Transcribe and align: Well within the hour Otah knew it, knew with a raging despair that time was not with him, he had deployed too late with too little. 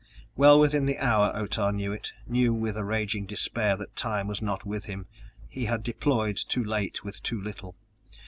Well 0.35 0.59
within 0.59 0.87
the 0.87 0.97
hour 0.97 1.31
Otah 1.35 1.69
knew 1.71 1.91
it, 1.93 2.11
knew 2.25 2.55
with 2.55 2.75
a 2.75 2.83
raging 2.83 3.27
despair 3.27 3.77
that 3.77 3.95
time 3.95 4.27
was 4.27 4.41
not 4.41 4.65
with 4.65 4.85
him, 4.85 5.05
he 5.47 5.65
had 5.65 5.83
deployed 5.83 6.37
too 6.37 6.63
late 6.63 7.03
with 7.03 7.21
too 7.21 7.39
little. 7.39 7.75